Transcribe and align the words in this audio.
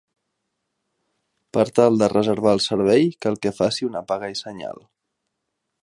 Per 1.57 1.65
tal 1.81 2.01
de 2.03 2.09
reservar 2.15 2.55
el 2.59 2.63
servei 2.69 3.07
cal 3.27 3.39
que 3.45 3.55
faci 3.61 3.89
una 3.93 4.05
paga 4.13 4.35
i 4.37 4.41
senyal. 4.45 4.85